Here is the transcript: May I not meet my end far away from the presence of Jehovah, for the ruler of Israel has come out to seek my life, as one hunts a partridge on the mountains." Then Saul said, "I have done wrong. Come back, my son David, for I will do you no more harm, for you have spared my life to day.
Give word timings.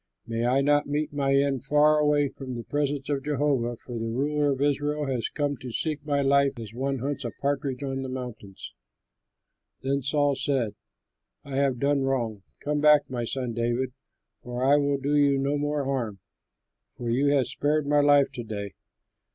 May 0.25 0.47
I 0.47 0.61
not 0.61 0.87
meet 0.87 1.13
my 1.13 1.35
end 1.35 1.63
far 1.63 1.99
away 1.99 2.29
from 2.29 2.53
the 2.53 2.63
presence 2.63 3.07
of 3.09 3.23
Jehovah, 3.23 3.75
for 3.75 3.99
the 3.99 4.09
ruler 4.09 4.49
of 4.51 4.59
Israel 4.59 5.05
has 5.05 5.29
come 5.29 5.51
out 5.51 5.59
to 5.59 5.69
seek 5.71 6.03
my 6.03 6.23
life, 6.23 6.57
as 6.59 6.73
one 6.73 6.97
hunts 6.97 7.23
a 7.23 7.29
partridge 7.39 7.83
on 7.83 8.01
the 8.01 8.09
mountains." 8.09 8.73
Then 9.83 10.01
Saul 10.01 10.33
said, 10.33 10.73
"I 11.43 11.57
have 11.57 11.77
done 11.77 12.01
wrong. 12.01 12.41
Come 12.61 12.79
back, 12.81 13.11
my 13.11 13.25
son 13.25 13.53
David, 13.53 13.93
for 14.41 14.63
I 14.63 14.77
will 14.77 14.97
do 14.97 15.15
you 15.15 15.37
no 15.37 15.55
more 15.55 15.83
harm, 15.85 16.17
for 16.97 17.11
you 17.11 17.27
have 17.27 17.45
spared 17.45 17.85
my 17.85 17.99
life 18.01 18.31
to 18.31 18.43
day. 18.43 18.73